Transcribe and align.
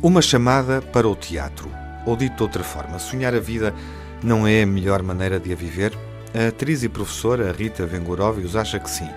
Uma 0.00 0.22
chamada 0.22 0.80
para 0.80 1.08
o 1.08 1.14
teatro. 1.14 1.70
Ou 2.06 2.16
dito 2.16 2.36
de 2.36 2.42
outra 2.42 2.64
forma, 2.64 2.98
sonhar 2.98 3.34
a 3.34 3.40
vida 3.40 3.74
não 4.22 4.46
é 4.46 4.62
a 4.62 4.66
melhor 4.66 5.02
maneira 5.02 5.38
de 5.38 5.52
a 5.52 5.56
viver? 5.56 5.92
A 6.34 6.48
atriz 6.48 6.82
e 6.82 6.88
professora 6.88 7.52
Rita 7.52 7.84
Vengurovius 7.84 8.56
acha 8.56 8.78
que 8.78 8.88
sim. 8.88 9.08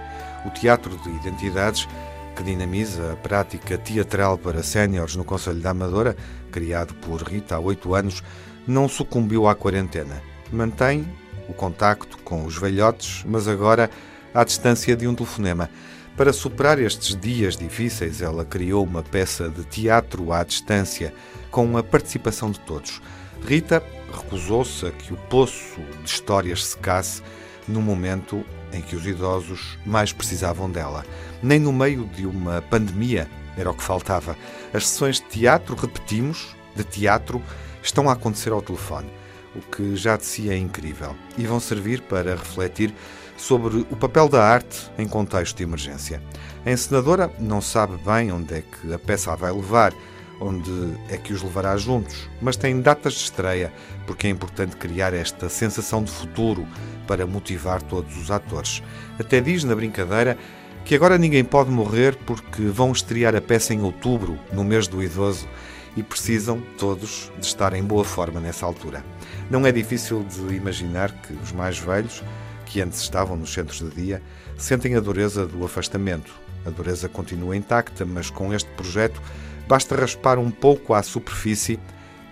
O 0.45 0.49
teatro 0.49 0.97
de 0.97 1.09
identidades, 1.09 1.87
que 2.35 2.43
dinamiza 2.43 3.13
a 3.13 3.15
prática 3.15 3.77
teatral 3.77 4.37
para 4.37 4.63
séniores 4.63 5.15
no 5.15 5.23
Conselho 5.23 5.59
da 5.59 5.69
Amadora, 5.69 6.15
criado 6.51 6.93
por 6.95 7.21
Rita 7.21 7.55
há 7.55 7.59
oito 7.59 7.93
anos, 7.95 8.23
não 8.67 8.89
sucumbiu 8.89 9.47
à 9.47 9.55
quarentena. 9.55 10.21
Mantém 10.51 11.07
o 11.47 11.53
contacto 11.53 12.17
com 12.23 12.43
os 12.43 12.57
velhotes, 12.57 13.23
mas 13.25 13.47
agora 13.47 13.89
à 14.33 14.43
distância 14.43 14.95
de 14.95 15.07
um 15.07 15.15
telefonema. 15.15 15.69
Para 16.15 16.33
superar 16.33 16.79
estes 16.79 17.15
dias 17.15 17.55
difíceis, 17.55 18.21
ela 18.21 18.45
criou 18.45 18.83
uma 18.83 19.01
peça 19.01 19.49
de 19.49 19.63
teatro 19.63 20.31
à 20.31 20.43
distância, 20.43 21.13
com 21.49 21.77
a 21.77 21.83
participação 21.83 22.51
de 22.51 22.59
todos. 22.59 23.01
Rita 23.45 23.83
recusou-se 24.13 24.85
a 24.85 24.91
que 24.91 25.13
o 25.13 25.17
poço 25.17 25.81
de 26.03 26.09
histórias 26.09 26.65
secasse 26.65 27.21
no 27.67 27.81
momento 27.81 28.43
em 28.73 28.81
que 28.81 28.95
os 28.95 29.05
idosos 29.05 29.77
mais 29.85 30.13
precisavam 30.13 30.69
dela. 30.69 31.05
Nem 31.41 31.59
no 31.59 31.73
meio 31.73 32.05
de 32.15 32.25
uma 32.25 32.61
pandemia 32.61 33.27
era 33.57 33.69
o 33.69 33.73
que 33.73 33.83
faltava. 33.83 34.37
As 34.73 34.87
sessões 34.87 35.17
de 35.17 35.25
teatro, 35.27 35.75
repetimos, 35.75 36.55
de 36.75 36.83
teatro, 36.83 37.41
estão 37.83 38.09
a 38.09 38.13
acontecer 38.13 38.51
ao 38.51 38.61
telefone, 38.61 39.09
o 39.55 39.59
que 39.59 39.95
já 39.95 40.17
de 40.17 40.25
si 40.25 40.49
é 40.49 40.57
incrível, 40.57 41.15
e 41.37 41.45
vão 41.45 41.59
servir 41.59 42.01
para 42.01 42.35
refletir 42.35 42.93
sobre 43.37 43.85
o 43.89 43.95
papel 43.95 44.29
da 44.29 44.43
arte 44.43 44.91
em 44.97 45.07
contexto 45.07 45.57
de 45.57 45.63
emergência. 45.63 46.21
A 46.65 46.71
encenadora 46.71 47.31
não 47.39 47.59
sabe 47.59 47.97
bem 48.05 48.31
onde 48.31 48.53
é 48.53 48.61
que 48.61 48.93
a 48.93 48.99
peça 48.99 49.33
a 49.33 49.35
vai 49.35 49.51
levar, 49.51 49.93
onde 50.39 50.71
é 51.09 51.17
que 51.17 51.33
os 51.33 51.41
levará 51.41 51.75
juntos, 51.77 52.29
mas 52.41 52.55
tem 52.55 52.81
datas 52.81 53.13
de 53.13 53.23
estreia, 53.23 53.71
porque 54.05 54.27
é 54.27 54.29
importante 54.29 54.75
criar 54.75 55.13
esta 55.13 55.49
sensação 55.49 56.03
de 56.03 56.11
futuro 56.11 56.67
para 57.07 57.27
motivar 57.27 57.81
todos 57.81 58.17
os 58.17 58.31
atores. 58.31 58.81
Até 59.19 59.39
diz 59.39 59.63
na 59.63 59.75
brincadeira 59.75 60.37
que 60.83 60.95
agora 60.95 61.17
ninguém 61.17 61.43
pode 61.43 61.69
morrer 61.69 62.15
porque 62.25 62.63
vão 62.63 62.91
estrear 62.91 63.35
a 63.35 63.41
peça 63.41 63.73
em 63.73 63.81
outubro, 63.81 64.37
no 64.51 64.63
mês 64.63 64.87
do 64.87 65.03
idoso, 65.03 65.47
e 65.95 66.03
precisam 66.03 66.61
todos 66.77 67.31
de 67.39 67.45
estar 67.45 67.73
em 67.73 67.83
boa 67.83 68.03
forma 68.03 68.39
nessa 68.39 68.65
altura. 68.65 69.03
Não 69.49 69.65
é 69.65 69.71
difícil 69.71 70.23
de 70.23 70.55
imaginar 70.55 71.11
que 71.11 71.33
os 71.33 71.51
mais 71.51 71.77
velhos 71.77 72.23
que 72.71 72.81
antes 72.81 73.01
estavam 73.01 73.35
nos 73.35 73.51
centros 73.51 73.79
de 73.79 73.89
dia, 73.89 74.21
sentem 74.57 74.95
a 74.95 75.01
dureza 75.01 75.45
do 75.45 75.65
afastamento. 75.65 76.31
A 76.65 76.69
dureza 76.69 77.09
continua 77.09 77.57
intacta, 77.57 78.05
mas 78.05 78.29
com 78.29 78.53
este 78.53 78.69
projeto 78.71 79.21
basta 79.67 79.93
raspar 79.93 80.39
um 80.39 80.49
pouco 80.49 80.93
à 80.93 81.03
superfície 81.03 81.77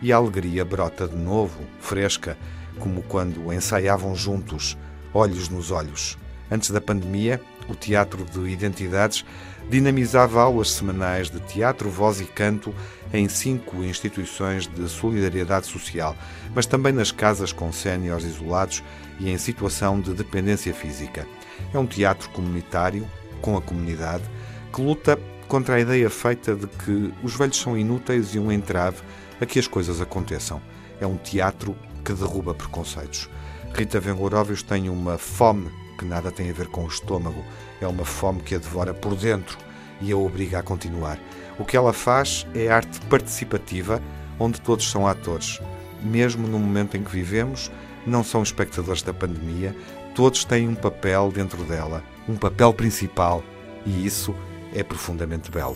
e 0.01 0.13
a 0.13 0.15
alegria 0.15 0.63
brota 0.63 1.09
de 1.09 1.17
novo, 1.17 1.59
fresca, 1.81 2.37
como 2.79 3.01
quando 3.03 3.51
ensaiavam 3.51 4.15
juntos, 4.15 4.77
olhos 5.13 5.49
nos 5.49 5.71
olhos. 5.71 6.17
Antes 6.51 6.71
da 6.71 6.81
pandemia, 6.81 7.39
o 7.67 7.75
Teatro 7.75 8.25
de 8.25 8.49
Identidades 8.49 9.23
dinamizava 9.69 10.41
aulas 10.41 10.71
semanais 10.71 11.29
de 11.29 11.39
teatro, 11.41 11.89
voz 11.89 12.19
e 12.19 12.25
canto 12.25 12.73
em 13.13 13.29
cinco 13.29 13.83
instituições 13.83 14.67
de 14.67 14.89
solidariedade 14.89 15.67
social, 15.67 16.15
mas 16.55 16.65
também 16.65 16.91
nas 16.91 17.11
casas 17.11 17.53
com 17.53 17.71
séniores 17.71 18.25
isolados 18.25 18.83
e 19.19 19.29
em 19.29 19.37
situação 19.37 20.01
de 20.01 20.13
dependência 20.13 20.73
física. 20.73 21.27
É 21.73 21.77
um 21.77 21.85
teatro 21.85 22.29
comunitário, 22.29 23.07
com 23.41 23.55
a 23.55 23.61
comunidade, 23.61 24.23
que 24.73 24.81
luta 24.81 25.19
contra 25.47 25.75
a 25.75 25.79
ideia 25.79 26.09
feita 26.09 26.55
de 26.55 26.67
que 26.67 27.13
os 27.23 27.35
velhos 27.35 27.57
são 27.57 27.77
inúteis 27.77 28.33
e 28.33 28.39
um 28.39 28.51
entrave 28.51 29.01
a 29.39 29.45
que 29.45 29.59
as 29.59 29.67
coisas 29.67 30.01
aconteçam. 30.01 30.61
É 30.99 31.07
um 31.07 31.17
teatro 31.17 31.75
que 32.03 32.13
derruba 32.13 32.53
preconceitos. 32.53 33.29
Rita 33.73 33.99
Vengorovius 33.99 34.63
tem 34.63 34.89
uma 34.89 35.17
fome 35.17 35.71
que 35.99 36.05
nada 36.05 36.31
tem 36.31 36.49
a 36.49 36.53
ver 36.53 36.67
com 36.67 36.85
o 36.85 36.87
estômago, 36.87 37.43
é 37.81 37.87
uma 37.87 38.05
fome 38.05 38.41
que 38.41 38.55
a 38.55 38.57
devora 38.57 38.93
por 38.93 39.15
dentro 39.15 39.57
e 40.01 40.11
a 40.13 40.17
obriga 40.17 40.59
a 40.59 40.63
continuar. 40.63 41.19
O 41.59 41.65
que 41.65 41.75
ela 41.75 41.91
faz 41.91 42.47
é 42.55 42.69
arte 42.69 43.01
participativa, 43.01 44.01
onde 44.39 44.61
todos 44.61 44.89
são 44.89 45.05
atores. 45.05 45.59
Mesmo 46.01 46.47
no 46.47 46.57
momento 46.57 46.95
em 46.95 47.03
que 47.03 47.11
vivemos, 47.11 47.69
não 48.07 48.23
são 48.23 48.41
espectadores 48.41 49.01
da 49.01 49.13
pandemia, 49.13 49.75
todos 50.15 50.45
têm 50.45 50.69
um 50.69 50.75
papel 50.75 51.31
dentro 51.33 51.63
dela, 51.65 52.01
um 52.29 52.37
papel 52.37 52.73
principal, 52.73 53.43
e 53.85 54.05
isso 54.05 54.33
é 54.73 54.81
profundamente 54.81 55.51
belo. 55.51 55.75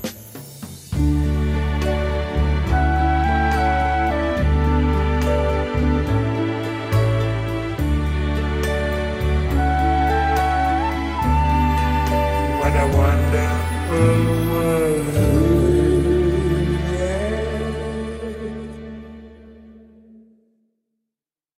and 12.75 12.93
a 12.93 12.97
wonderful 12.97 14.51
world. 14.51 15.32